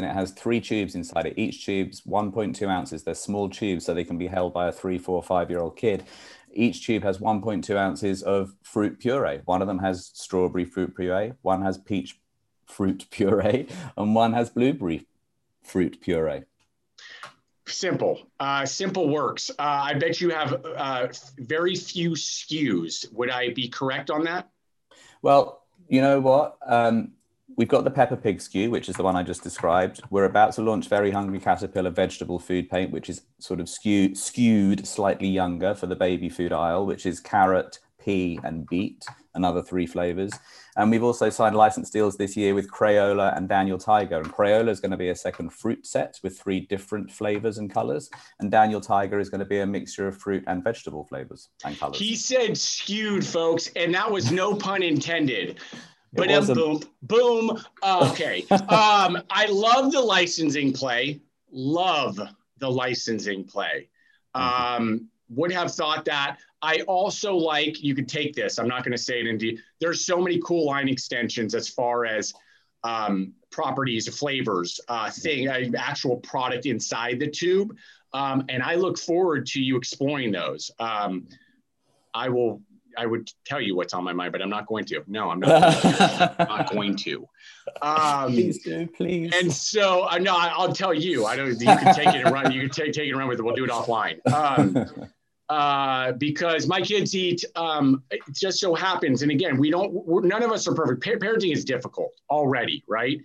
it 0.06 0.12
has 0.12 0.32
three 0.32 0.60
tubes 0.60 0.94
inside 0.94 1.26
it. 1.26 1.34
Each 1.36 1.64
tube's 1.64 2.04
one 2.06 2.32
point 2.32 2.56
two 2.56 2.68
ounces. 2.68 3.04
They're 3.04 3.14
small 3.14 3.50
tubes, 3.50 3.84
so 3.84 3.92
they 3.92 4.04
can 4.04 4.18
be 4.18 4.26
held 4.26 4.54
by 4.54 4.68
a 4.68 4.72
three, 4.72 4.98
four, 4.98 5.22
five 5.22 5.50
year 5.50 5.60
old 5.60 5.76
kid. 5.76 6.04
Each 6.52 6.84
tube 6.84 7.02
has 7.02 7.20
one 7.20 7.42
point 7.42 7.64
two 7.64 7.76
ounces 7.76 8.22
of 8.22 8.54
fruit 8.62 8.98
puree. 8.98 9.42
One 9.44 9.60
of 9.60 9.68
them 9.68 9.80
has 9.80 10.10
strawberry 10.14 10.64
fruit 10.64 10.96
puree. 10.96 11.34
One 11.42 11.62
has 11.62 11.76
peach 11.76 12.18
fruit 12.66 13.06
puree, 13.10 13.68
and 13.96 14.14
one 14.14 14.32
has 14.32 14.50
blueberry 14.50 15.06
fruit 15.64 16.00
puree. 16.00 16.44
Simple. 17.66 18.28
Uh, 18.38 18.66
simple 18.66 19.08
works. 19.08 19.50
Uh, 19.50 19.54
I 19.62 19.94
bet 19.94 20.20
you 20.20 20.30
have 20.30 20.64
uh, 20.64 21.08
very 21.38 21.74
few 21.74 22.10
SKUs. 22.10 23.10
Would 23.12 23.30
I 23.30 23.52
be 23.52 23.68
correct 23.68 24.10
on 24.10 24.24
that? 24.24 24.50
Well, 25.22 25.62
you 25.88 26.02
know 26.02 26.20
what? 26.20 26.58
Um, 26.66 27.12
we've 27.56 27.68
got 27.68 27.84
the 27.84 27.90
Peppa 27.90 28.16
Pig 28.16 28.38
SKU, 28.38 28.70
which 28.70 28.88
is 28.88 28.96
the 28.96 29.02
one 29.02 29.16
I 29.16 29.22
just 29.22 29.42
described. 29.42 30.02
We're 30.10 30.24
about 30.24 30.52
to 30.54 30.62
launch 30.62 30.88
Very 30.88 31.10
Hungry 31.10 31.40
Caterpillar 31.40 31.90
vegetable 31.90 32.38
food 32.38 32.68
paint, 32.68 32.90
which 32.90 33.08
is 33.08 33.22
sort 33.38 33.60
of 33.60 33.68
skew, 33.68 34.14
skewed 34.14 34.86
slightly 34.86 35.28
younger 35.28 35.74
for 35.74 35.86
the 35.86 35.96
baby 35.96 36.28
food 36.28 36.52
aisle, 36.52 36.84
which 36.84 37.06
is 37.06 37.20
carrot, 37.20 37.78
pea, 38.04 38.38
and 38.44 38.66
beet, 38.68 39.04
another 39.34 39.62
three 39.62 39.86
flavors. 39.86 40.32
And 40.76 40.90
we've 40.90 41.02
also 41.02 41.30
signed 41.30 41.56
license 41.56 41.90
deals 41.90 42.16
this 42.16 42.36
year 42.36 42.54
with 42.54 42.70
Crayola 42.70 43.36
and 43.36 43.48
Daniel 43.48 43.78
Tiger. 43.78 44.18
And 44.18 44.32
Crayola 44.32 44.68
is 44.68 44.80
going 44.80 44.90
to 44.90 44.96
be 44.96 45.10
a 45.10 45.16
second 45.16 45.50
fruit 45.50 45.86
set 45.86 46.18
with 46.22 46.38
three 46.38 46.60
different 46.60 47.10
flavors 47.10 47.58
and 47.58 47.72
colors. 47.72 48.10
And 48.40 48.50
Daniel 48.50 48.80
Tiger 48.80 49.18
is 49.18 49.30
going 49.30 49.40
to 49.40 49.46
be 49.46 49.60
a 49.60 49.66
mixture 49.66 50.08
of 50.08 50.18
fruit 50.18 50.44
and 50.46 50.62
vegetable 50.62 51.04
flavors 51.04 51.48
and 51.64 51.78
colors. 51.78 51.98
He 51.98 52.16
said 52.16 52.56
skewed, 52.56 53.26
folks, 53.26 53.70
and 53.76 53.94
that 53.94 54.10
was 54.10 54.32
no 54.32 54.54
pun 54.54 54.82
intended. 54.82 55.60
But 56.12 56.28
boom, 56.46 56.80
boom. 57.02 57.58
Uh, 57.82 58.10
okay. 58.12 58.44
um, 58.50 59.20
I 59.30 59.46
love 59.50 59.90
the 59.90 60.00
licensing 60.00 60.72
play. 60.72 61.20
Love 61.50 62.20
the 62.58 62.70
licensing 62.70 63.44
play. 63.44 63.88
Mm-hmm. 64.36 64.82
Um, 64.82 65.08
would 65.28 65.52
have 65.52 65.72
thought 65.72 66.04
that. 66.04 66.38
I 66.62 66.80
also 66.88 67.36
like, 67.36 67.82
you 67.82 67.94
could 67.94 68.08
take 68.08 68.34
this, 68.34 68.58
I'm 68.58 68.68
not 68.68 68.84
going 68.84 68.96
to 68.96 69.02
say 69.02 69.20
it 69.20 69.26
in 69.26 69.58
There's 69.80 70.06
so 70.06 70.18
many 70.20 70.40
cool 70.44 70.66
line 70.66 70.88
extensions 70.88 71.54
as 71.54 71.68
far 71.68 72.06
as 72.06 72.32
um, 72.84 73.32
properties, 73.50 74.08
flavors, 74.16 74.80
uh, 74.88 75.10
thing, 75.10 75.48
uh, 75.48 75.60
actual 75.76 76.16
product 76.18 76.66
inside 76.66 77.18
the 77.20 77.30
tube. 77.30 77.76
Um, 78.12 78.44
and 78.48 78.62
I 78.62 78.76
look 78.76 78.98
forward 78.98 79.46
to 79.46 79.60
you 79.60 79.76
exploring 79.76 80.32
those. 80.32 80.70
Um, 80.78 81.26
I 82.14 82.28
will 82.28 82.62
I 82.96 83.06
would 83.06 83.30
tell 83.44 83.60
you 83.60 83.76
what's 83.76 83.94
on 83.94 84.04
my 84.04 84.12
mind, 84.12 84.32
but 84.32 84.42
I'm 84.42 84.50
not 84.50 84.66
going 84.66 84.84
to. 84.86 85.02
No, 85.06 85.30
I'm 85.30 85.40
not. 85.40 85.84
I'm 86.40 86.48
not 86.48 86.72
going 86.72 86.96
to. 86.96 87.28
Um, 87.82 88.32
please 88.32 88.62
do, 88.62 88.86
please. 88.86 89.32
And 89.34 89.52
so, 89.52 90.08
uh, 90.08 90.18
no, 90.18 90.36
I, 90.36 90.66
will 90.66 90.74
tell 90.74 90.94
you. 90.94 91.26
I 91.26 91.36
don't. 91.36 91.48
You 91.48 91.66
can 91.66 91.94
take 91.94 92.08
it 92.08 92.24
and 92.24 92.32
run. 92.32 92.52
You 92.52 92.60
can 92.62 92.70
take 92.70 92.92
take 92.92 93.06
it 93.06 93.10
and 93.10 93.18
run 93.18 93.28
with 93.28 93.38
it. 93.38 93.42
We'll 93.42 93.54
do 93.54 93.64
it 93.64 93.70
offline. 93.70 94.18
Um, 94.32 95.10
uh, 95.48 96.12
because 96.12 96.66
my 96.66 96.80
kids 96.80 97.14
eat. 97.14 97.44
Um, 97.56 98.02
it 98.10 98.20
just 98.32 98.58
so 98.58 98.74
happens, 98.74 99.22
and 99.22 99.30
again, 99.30 99.58
we 99.58 99.70
don't. 99.70 100.24
none 100.24 100.42
of 100.42 100.52
us 100.52 100.66
are 100.66 100.74
perfect. 100.74 101.02
Parenting 101.02 101.52
is 101.52 101.64
difficult 101.64 102.12
already, 102.30 102.84
right? 102.88 103.20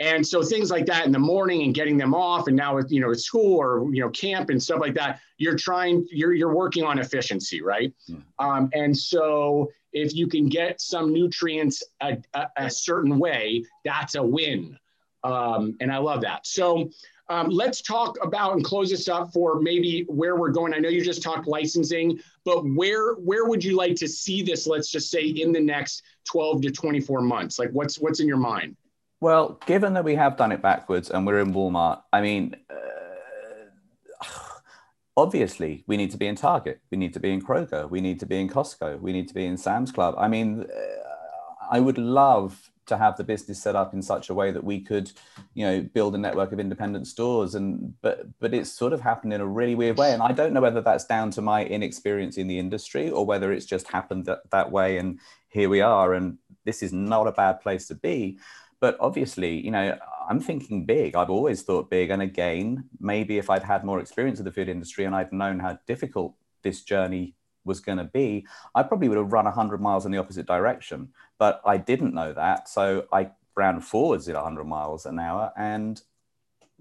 And 0.00 0.26
so 0.26 0.42
things 0.42 0.70
like 0.70 0.86
that 0.86 1.04
in 1.04 1.12
the 1.12 1.18
morning 1.18 1.62
and 1.62 1.74
getting 1.74 1.98
them 1.98 2.14
off, 2.14 2.46
and 2.46 2.56
now 2.56 2.74
with 2.74 2.90
you 2.90 3.00
know 3.00 3.12
school 3.12 3.56
or 3.56 3.86
you 3.92 4.00
know 4.00 4.08
camp 4.08 4.48
and 4.48 4.60
stuff 4.60 4.80
like 4.80 4.94
that, 4.94 5.20
you're 5.36 5.56
trying 5.56 6.06
you're 6.10 6.32
you're 6.32 6.54
working 6.54 6.84
on 6.84 6.98
efficiency, 6.98 7.60
right? 7.60 7.92
Mm. 8.10 8.22
Um, 8.38 8.70
and 8.72 8.96
so 8.96 9.70
if 9.92 10.14
you 10.14 10.26
can 10.26 10.48
get 10.48 10.80
some 10.80 11.12
nutrients 11.12 11.82
a, 12.00 12.16
a, 12.34 12.46
a 12.56 12.70
certain 12.70 13.18
way, 13.18 13.64
that's 13.84 14.14
a 14.14 14.22
win. 14.22 14.78
Um, 15.22 15.76
and 15.80 15.92
I 15.92 15.98
love 15.98 16.22
that. 16.22 16.46
So 16.46 16.90
um, 17.28 17.48
let's 17.48 17.82
talk 17.82 18.16
about 18.22 18.54
and 18.54 18.64
close 18.64 18.90
this 18.90 19.08
up 19.08 19.32
for 19.32 19.60
maybe 19.60 20.04
where 20.08 20.36
we're 20.36 20.50
going. 20.50 20.72
I 20.74 20.78
know 20.78 20.88
you 20.88 21.04
just 21.04 21.22
talked 21.22 21.46
licensing, 21.46 22.18
but 22.44 22.62
where 22.62 23.14
where 23.14 23.44
would 23.44 23.62
you 23.62 23.76
like 23.76 23.96
to 23.96 24.08
see 24.08 24.42
this? 24.42 24.66
Let's 24.66 24.90
just 24.90 25.10
say 25.10 25.26
in 25.26 25.52
the 25.52 25.60
next 25.60 26.02
12 26.24 26.62
to 26.62 26.70
24 26.70 27.20
months. 27.20 27.58
Like 27.58 27.70
what's 27.70 27.98
what's 27.98 28.20
in 28.20 28.26
your 28.26 28.38
mind? 28.38 28.76
Well, 29.20 29.60
given 29.66 29.92
that 29.94 30.04
we 30.04 30.14
have 30.14 30.38
done 30.38 30.50
it 30.50 30.62
backwards 30.62 31.10
and 31.10 31.26
we're 31.26 31.40
in 31.40 31.52
Walmart, 31.52 32.02
I 32.10 32.22
mean, 32.22 32.56
uh, 32.70 34.26
obviously 35.16 35.84
we 35.86 35.98
need 35.98 36.10
to 36.12 36.16
be 36.16 36.26
in 36.26 36.36
Target, 36.36 36.80
we 36.90 36.96
need 36.96 37.12
to 37.12 37.20
be 37.20 37.30
in 37.30 37.42
Kroger, 37.42 37.88
we 37.88 38.00
need 38.00 38.18
to 38.20 38.26
be 38.26 38.40
in 38.40 38.48
Costco, 38.48 38.98
we 38.98 39.12
need 39.12 39.28
to 39.28 39.34
be 39.34 39.44
in 39.44 39.58
Sam's 39.58 39.92
Club. 39.92 40.14
I 40.16 40.28
mean, 40.28 40.62
uh, 40.62 41.66
I 41.70 41.80
would 41.80 41.98
love 41.98 42.70
to 42.86 42.96
have 42.96 43.16
the 43.18 43.22
business 43.22 43.62
set 43.62 43.76
up 43.76 43.92
in 43.92 44.02
such 44.02 44.30
a 44.30 44.34
way 44.34 44.50
that 44.50 44.64
we 44.64 44.80
could, 44.80 45.12
you 45.54 45.64
know, 45.66 45.82
build 45.82 46.14
a 46.14 46.18
network 46.18 46.50
of 46.52 46.58
independent 46.58 47.06
stores. 47.06 47.54
And 47.54 47.94
but 48.02 48.26
but 48.40 48.52
it's 48.52 48.72
sort 48.72 48.92
of 48.92 49.00
happened 49.00 49.32
in 49.32 49.40
a 49.40 49.46
really 49.46 49.76
weird 49.76 49.96
way. 49.96 50.12
And 50.12 50.22
I 50.22 50.32
don't 50.32 50.52
know 50.52 50.60
whether 50.60 50.80
that's 50.80 51.04
down 51.04 51.30
to 51.32 51.42
my 51.42 51.64
inexperience 51.64 52.36
in 52.36 52.48
the 52.48 52.58
industry 52.58 53.08
or 53.08 53.24
whether 53.24 53.52
it's 53.52 53.66
just 53.66 53.86
happened 53.86 54.24
that, 54.24 54.50
that 54.50 54.72
way. 54.72 54.98
And 54.98 55.20
here 55.48 55.68
we 55.68 55.80
are. 55.80 56.14
And 56.14 56.38
this 56.64 56.82
is 56.82 56.92
not 56.92 57.28
a 57.28 57.32
bad 57.32 57.60
place 57.60 57.86
to 57.88 57.94
be 57.94 58.38
but 58.80 58.96
obviously, 58.98 59.62
you 59.64 59.70
know, 59.70 59.96
I'm 60.28 60.40
thinking 60.40 60.86
big. 60.86 61.14
I've 61.14 61.30
always 61.30 61.62
thought 61.62 61.90
big. 61.90 62.10
And 62.10 62.22
again, 62.22 62.88
maybe 62.98 63.38
if 63.38 63.50
I'd 63.50 63.62
had 63.62 63.84
more 63.84 64.00
experience 64.00 64.38
of 64.38 64.46
the 64.46 64.52
food 64.52 64.68
industry 64.68 65.04
and 65.04 65.14
I'd 65.14 65.32
known 65.32 65.58
how 65.58 65.78
difficult 65.86 66.34
this 66.62 66.82
journey 66.82 67.34
was 67.64 67.80
going 67.80 67.98
to 67.98 68.04
be, 68.04 68.46
I 68.74 68.82
probably 68.82 69.08
would 69.08 69.18
have 69.18 69.32
run 69.32 69.44
100 69.44 69.80
miles 69.80 70.06
in 70.06 70.12
the 70.12 70.18
opposite 70.18 70.46
direction. 70.46 71.10
But 71.38 71.60
I 71.64 71.76
didn't 71.76 72.14
know 72.14 72.32
that. 72.32 72.68
So 72.68 73.06
I 73.12 73.30
ran 73.54 73.80
forwards 73.80 74.28
at 74.28 74.34
100 74.34 74.64
miles 74.64 75.04
an 75.04 75.18
hour. 75.18 75.52
And 75.56 76.00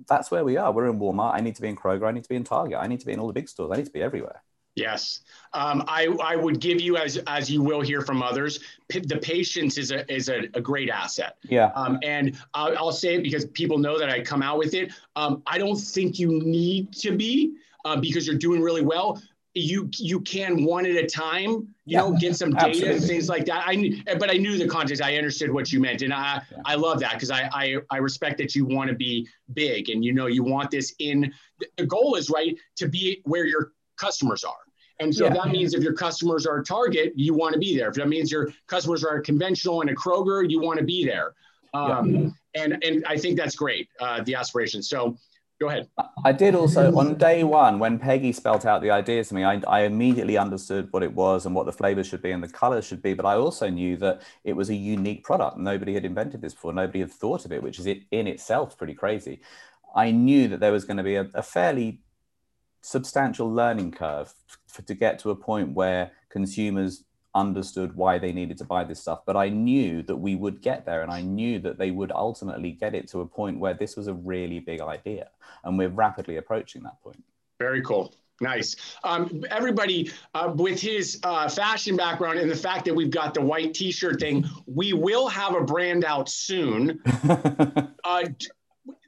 that's 0.07 0.31
where 0.31 0.45
we 0.45 0.55
are. 0.55 0.71
We're 0.71 0.89
in 0.89 0.99
Walmart. 0.99 1.33
I 1.33 1.41
need 1.41 1.55
to 1.55 1.61
be 1.61 1.67
in 1.67 1.75
Kroger. 1.75 2.07
I 2.07 2.11
need 2.11 2.23
to 2.23 2.29
be 2.29 2.37
in 2.37 2.45
Target. 2.45 2.77
I 2.79 2.87
need 2.87 3.01
to 3.01 3.05
be 3.05 3.11
in 3.11 3.19
all 3.19 3.27
the 3.27 3.33
big 3.33 3.49
stores. 3.49 3.71
I 3.73 3.77
need 3.77 3.87
to 3.87 3.91
be 3.91 4.01
everywhere. 4.01 4.41
Yes, 4.79 5.21
um, 5.53 5.83
I, 5.87 6.07
I 6.23 6.35
would 6.35 6.59
give 6.59 6.79
you 6.79 6.97
as 6.97 7.17
as 7.27 7.49
you 7.49 7.61
will 7.61 7.81
hear 7.81 8.01
from 8.01 8.21
others. 8.21 8.59
P- 8.87 8.99
the 8.99 9.17
patience 9.17 9.77
is 9.77 9.91
a 9.91 10.11
is 10.11 10.29
a, 10.29 10.43
a 10.53 10.61
great 10.61 10.89
asset. 10.89 11.37
Yeah. 11.43 11.71
Um, 11.75 11.99
and 12.03 12.39
I'll, 12.53 12.77
I'll, 12.77 12.91
say 12.91 13.15
it 13.15 13.23
because 13.23 13.45
people 13.45 13.77
know 13.77 13.97
that 13.97 14.09
I 14.09 14.21
come 14.21 14.43
out 14.43 14.57
with 14.57 14.73
it. 14.73 14.91
Um, 15.15 15.41
I 15.47 15.57
don't 15.57 15.77
think 15.77 16.19
you 16.19 16.39
need 16.43 16.93
to 16.93 17.15
be 17.15 17.55
uh, 17.85 17.99
because 17.99 18.27
you're 18.27 18.37
doing 18.37 18.61
really 18.61 18.83
well. 18.83 19.21
You 19.55 19.89
you 19.97 20.21
can 20.21 20.63
one 20.63 20.85
at 20.85 20.95
a 20.95 21.07
time. 21.07 21.49
You 21.49 21.67
yeah, 21.85 22.01
know, 22.01 22.15
get 22.19 22.35
some 22.35 22.51
data 22.51 22.67
absolutely. 22.67 22.95
and 22.97 23.05
things 23.05 23.27
like 23.27 23.45
that. 23.45 23.63
I 23.65 24.03
but 24.19 24.29
I 24.29 24.35
knew 24.35 24.57
the 24.57 24.67
context. 24.67 25.01
I 25.01 25.17
understood 25.17 25.51
what 25.51 25.71
you 25.71 25.79
meant, 25.79 26.03
and 26.03 26.13
I 26.13 26.41
yeah. 26.51 26.57
I 26.65 26.75
love 26.75 26.99
that 26.99 27.13
because 27.13 27.31
I, 27.31 27.49
I 27.51 27.77
I 27.89 27.97
respect 27.97 28.37
that 28.37 28.55
you 28.55 28.65
want 28.65 28.91
to 28.91 28.95
be 28.95 29.27
big 29.53 29.89
and 29.89 30.05
you 30.05 30.13
know 30.13 30.27
you 30.27 30.43
want 30.43 30.69
this 30.69 30.93
in. 30.99 31.33
The 31.77 31.87
goal 31.87 32.15
is 32.15 32.29
right 32.29 32.55
to 32.75 32.87
be 32.87 33.21
where 33.25 33.45
your 33.45 33.71
customers 33.97 34.43
are 34.43 34.68
and 34.99 35.13
so 35.13 35.25
yeah. 35.25 35.33
that 35.33 35.49
means 35.49 35.73
if 35.73 35.81
your 35.81 35.93
customers 35.93 36.45
are 36.45 36.57
a 36.57 36.63
Target, 36.63 37.13
you 37.15 37.33
want 37.33 37.53
to 37.53 37.59
be 37.59 37.77
there. 37.77 37.89
If 37.89 37.95
that 37.95 38.09
means 38.09 38.31
your 38.31 38.51
customers 38.67 39.03
are 39.03 39.17
a 39.17 39.21
conventional 39.21 39.81
and 39.81 39.89
a 39.89 39.95
Kroger, 39.95 40.49
you 40.49 40.59
want 40.59 40.79
to 40.79 40.85
be 40.85 41.05
there. 41.05 41.33
Um, 41.73 42.33
yeah. 42.55 42.63
And 42.63 42.83
and 42.83 43.05
I 43.07 43.17
think 43.17 43.37
that's 43.37 43.55
great, 43.55 43.89
uh, 43.99 44.23
the 44.23 44.35
aspiration. 44.35 44.81
So 44.81 45.17
go 45.59 45.67
ahead. 45.67 45.87
I 46.25 46.31
did 46.31 46.55
also 46.55 46.95
on 46.97 47.15
day 47.15 47.43
one 47.43 47.79
when 47.79 47.99
Peggy 47.99 48.31
spelt 48.31 48.65
out 48.65 48.81
the 48.81 48.91
ideas 48.91 49.29
to 49.29 49.35
me. 49.35 49.43
I, 49.43 49.61
I 49.67 49.81
immediately 49.81 50.37
understood 50.37 50.87
what 50.91 51.03
it 51.03 51.13
was 51.13 51.45
and 51.45 51.53
what 51.53 51.65
the 51.65 51.71
flavors 51.71 52.07
should 52.07 52.21
be 52.21 52.31
and 52.31 52.41
the 52.41 52.47
colors 52.47 52.85
should 52.85 53.01
be. 53.01 53.13
But 53.13 53.25
I 53.25 53.35
also 53.35 53.69
knew 53.69 53.97
that 53.97 54.21
it 54.43 54.53
was 54.53 54.69
a 54.69 54.75
unique 54.75 55.23
product. 55.23 55.57
Nobody 55.57 55.93
had 55.93 56.05
invented 56.05 56.41
this 56.41 56.53
before. 56.53 56.73
Nobody 56.73 57.01
had 57.01 57.11
thought 57.11 57.45
of 57.45 57.51
it, 57.51 57.61
which 57.61 57.77
is 57.79 57.85
it 57.85 58.03
in 58.11 58.25
itself 58.25 58.77
pretty 58.77 58.95
crazy. 58.95 59.41
I 59.95 60.11
knew 60.11 60.47
that 60.47 60.59
there 60.59 60.71
was 60.71 60.85
going 60.85 60.97
to 60.97 61.03
be 61.03 61.15
a, 61.15 61.27
a 61.33 61.43
fairly 61.43 61.99
substantial 62.81 63.51
learning 63.51 63.91
curve 63.91 64.33
for, 64.67 64.81
to 64.83 64.93
get 64.93 65.19
to 65.19 65.31
a 65.31 65.35
point 65.35 65.73
where 65.73 66.11
consumers 66.29 67.03
understood 67.35 67.95
why 67.95 68.17
they 68.17 68.31
needed 68.31 68.57
to 68.57 68.63
buy 68.63 68.83
this 68.83 68.99
stuff 68.99 69.19
but 69.25 69.37
i 69.37 69.47
knew 69.49 70.01
that 70.01 70.15
we 70.15 70.35
would 70.35 70.61
get 70.61 70.85
there 70.85 71.03
and 71.03 71.11
i 71.11 71.21
knew 71.21 71.59
that 71.59 71.77
they 71.77 71.91
would 71.91 72.11
ultimately 72.11 72.71
get 72.71 72.95
it 72.95 73.07
to 73.07 73.21
a 73.21 73.25
point 73.25 73.59
where 73.59 73.73
this 73.73 73.95
was 73.95 74.07
a 74.07 74.13
really 74.13 74.59
big 74.59 74.81
idea 74.81 75.29
and 75.63 75.77
we're 75.77 75.89
rapidly 75.89 76.37
approaching 76.37 76.81
that 76.81 76.99
point 77.03 77.23
very 77.59 77.81
cool 77.81 78.13
Nice. 78.41 78.75
Um, 79.03 79.43
everybody, 79.49 80.11
uh, 80.33 80.53
with 80.55 80.79
his 80.79 81.19
uh, 81.23 81.49
fashion 81.49 81.97
background 81.97 82.39
and 82.39 82.49
the 82.49 82.55
fact 82.55 82.85
that 82.85 82.95
we've 82.95 83.11
got 83.11 83.33
the 83.33 83.41
white 83.41 83.73
T-shirt 83.73 84.19
thing, 84.19 84.45
we 84.65 84.93
will 84.93 85.27
have 85.27 85.55
a 85.55 85.61
brand 85.61 86.05
out 86.05 86.29
soon. 86.29 87.01
uh, 88.03 88.23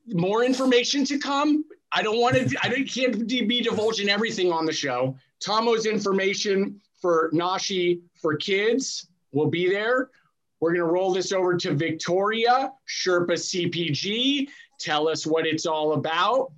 more 0.08 0.44
information 0.44 1.06
to 1.06 1.18
come. 1.18 1.64
I 1.92 2.02
don't 2.02 2.20
want 2.20 2.36
to. 2.36 2.58
I 2.62 2.84
can't 2.84 3.28
be 3.28 3.62
divulging 3.62 4.10
everything 4.10 4.52
on 4.52 4.66
the 4.66 4.74
show. 4.74 5.16
Tomo's 5.46 5.86
information 5.86 6.80
for 7.02 7.30
Nashi 7.34 8.02
for 8.22 8.36
kids 8.36 9.08
will 9.32 9.50
be 9.50 9.70
there. 9.70 10.10
We're 10.60 10.70
going 10.74 10.86
to 10.86 10.92
roll 10.92 11.12
this 11.12 11.32
over 11.32 11.58
to 11.58 11.74
Victoria 11.74 12.72
Sherpa 12.88 13.32
CPG. 13.32 14.48
Tell 14.80 15.08
us 15.08 15.26
what 15.26 15.48
it's 15.48 15.66
all 15.66 15.94
about. 15.94 16.52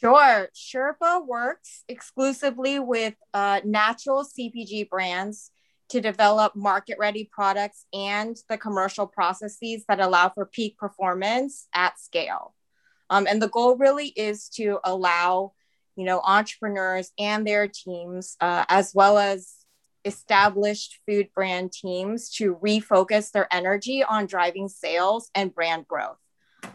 Sure. 0.00 0.50
Sherpa 0.54 1.26
works 1.26 1.84
exclusively 1.88 2.78
with 2.78 3.14
uh, 3.32 3.60
natural 3.64 4.24
CPG 4.24 4.90
brands 4.90 5.50
to 5.88 6.00
develop 6.00 6.54
market 6.54 6.98
ready 6.98 7.28
products 7.32 7.86
and 7.94 8.36
the 8.48 8.58
commercial 8.58 9.06
processes 9.06 9.84
that 9.88 10.00
allow 10.00 10.28
for 10.28 10.44
peak 10.44 10.76
performance 10.76 11.68
at 11.74 11.98
scale. 11.98 12.55
Um, 13.10 13.26
and 13.28 13.40
the 13.40 13.48
goal 13.48 13.76
really 13.76 14.08
is 14.08 14.48
to 14.50 14.78
allow, 14.84 15.52
you 15.96 16.04
know, 16.04 16.20
entrepreneurs 16.24 17.10
and 17.18 17.46
their 17.46 17.68
teams, 17.68 18.36
uh, 18.40 18.64
as 18.68 18.92
well 18.94 19.18
as 19.18 19.52
established 20.04 21.00
food 21.06 21.28
brand 21.34 21.72
teams, 21.72 22.30
to 22.30 22.56
refocus 22.56 23.30
their 23.30 23.52
energy 23.52 24.04
on 24.04 24.26
driving 24.26 24.68
sales 24.68 25.30
and 25.34 25.54
brand 25.54 25.86
growth. 25.88 26.18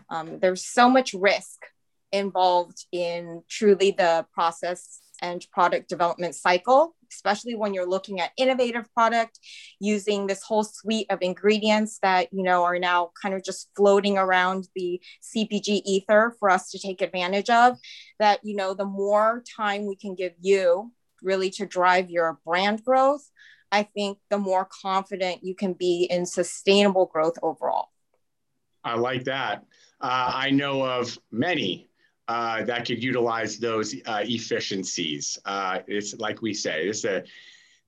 Um, 0.10 0.40
there's 0.40 0.66
so 0.66 0.90
much 0.90 1.14
risk 1.14 1.66
involved 2.12 2.86
in 2.92 3.44
truly 3.50 3.92
the 3.92 4.26
process 4.34 5.00
and 5.22 5.46
product 5.52 5.90
development 5.90 6.36
cycle 6.36 6.96
especially 7.12 7.56
when 7.56 7.74
you're 7.74 7.88
looking 7.88 8.20
at 8.22 8.32
innovative 8.38 8.92
product 8.94 9.40
using 9.80 10.28
this 10.28 10.44
whole 10.44 10.64
suite 10.64 11.08
of 11.10 11.20
ingredients 11.22 12.00
that 12.02 12.28
you 12.32 12.44
know 12.44 12.64
are 12.64 12.80
now 12.80 13.12
kind 13.22 13.36
of 13.36 13.44
just 13.44 13.70
floating 13.76 14.18
around 14.18 14.68
the 14.76 15.00
cpg 15.36 15.82
ether 15.86 16.36
for 16.40 16.50
us 16.50 16.70
to 16.70 16.80
take 16.80 17.02
advantage 17.02 17.50
of 17.50 17.78
that 18.20 18.40
you 18.44 18.56
know 18.56 18.74
the 18.74 18.86
more 18.86 19.44
time 19.56 19.86
we 19.86 19.96
can 19.96 20.16
give 20.16 20.34
you 20.40 20.92
really 21.22 21.50
to 21.50 21.66
drive 21.66 22.10
your 22.10 22.40
brand 22.46 22.84
growth 22.84 23.30
I 23.72 23.84
think 23.84 24.18
the 24.30 24.38
more 24.38 24.68
confident 24.82 25.44
you 25.44 25.56
can 25.56 25.74
be 25.74 26.08
in 26.10 26.26
sustainable 26.26 27.06
growth 27.06 27.38
overall. 27.42 27.90
I 28.84 28.96
like 28.96 29.26
that. 29.26 29.64
Uh, 30.02 30.32
I 30.34 30.50
know 30.50 30.84
of 30.84 31.18
many 31.32 31.90
uh, 32.32 32.64
that 32.64 32.86
could 32.86 33.04
utilize 33.04 33.58
those 33.58 33.94
uh, 34.06 34.22
efficiencies. 34.24 35.38
Uh, 35.44 35.80
it's 35.88 36.18
like 36.18 36.42
we 36.42 36.54
say, 36.54 36.88
it's 36.88 37.04
a 37.04 37.24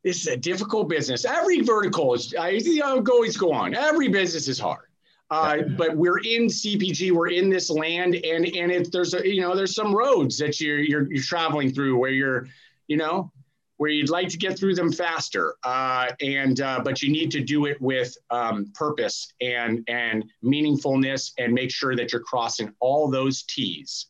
this 0.03 0.19
is 0.19 0.27
a 0.27 0.35
difficult 0.35 0.89
business. 0.89 1.23
Every 1.23 1.61
vertical 1.61 2.13
is, 2.13 2.35
I 2.37 2.49
you 2.49 2.79
know, 2.79 3.01
always 3.09 3.37
go 3.37 3.53
on. 3.53 3.73
Every 3.73 4.09
business 4.09 4.49
is 4.49 4.59
hard. 4.59 4.87
Uh, 5.31 5.61
but 5.77 5.95
we're 5.95 6.19
in 6.19 6.47
CPG, 6.47 7.11
we're 7.11 7.29
in 7.29 7.49
this 7.49 7.69
land, 7.69 8.15
and 8.15 8.45
and 8.45 8.69
it, 8.69 8.91
there's 8.91 9.13
a 9.13 9.25
you 9.25 9.39
know 9.39 9.55
there's 9.55 9.73
some 9.73 9.95
roads 9.95 10.37
that 10.39 10.59
you're 10.59 10.79
you're, 10.79 11.09
you're 11.11 11.23
traveling 11.23 11.73
through 11.73 11.97
where 11.97 12.11
you're 12.11 12.47
you 12.87 12.97
know 12.97 13.31
where 13.77 13.89
you'd 13.89 14.09
like 14.09 14.27
to 14.27 14.37
get 14.37 14.59
through 14.59 14.75
them 14.75 14.91
faster, 14.91 15.55
uh, 15.63 16.09
and 16.19 16.59
uh, 16.59 16.81
but 16.83 17.01
you 17.01 17.09
need 17.09 17.31
to 17.31 17.39
do 17.39 17.65
it 17.65 17.81
with 17.81 18.13
um, 18.29 18.71
purpose 18.75 19.33
and 19.39 19.85
and 19.87 20.25
meaningfulness, 20.43 21.31
and 21.37 21.53
make 21.53 21.71
sure 21.71 21.95
that 21.95 22.11
you're 22.11 22.21
crossing 22.21 22.73
all 22.81 23.09
those 23.09 23.43
T's. 23.43 24.07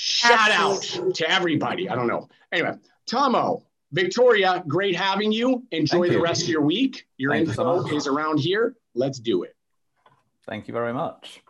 Shout 0.00 0.50
out 0.52 0.82
to 1.14 1.28
everybody. 1.28 1.88
I 1.88 1.96
don't 1.96 2.06
know. 2.06 2.28
Anyway, 2.52 2.74
Tomo, 3.06 3.64
Victoria, 3.90 4.62
great 4.68 4.94
having 4.94 5.32
you. 5.32 5.64
Enjoy 5.72 6.02
Thank 6.02 6.12
the 6.12 6.18
you. 6.18 6.22
rest 6.22 6.42
of 6.42 6.48
your 6.48 6.62
week. 6.62 7.06
Your 7.16 7.32
Thank 7.32 7.48
info 7.48 7.82
you 7.82 7.90
so 7.90 7.96
is 7.96 8.06
around 8.06 8.38
here. 8.38 8.76
Let's 8.94 9.18
do 9.18 9.42
it. 9.42 9.56
Thank 10.46 10.68
you 10.68 10.72
very 10.72 10.94
much. 10.94 11.42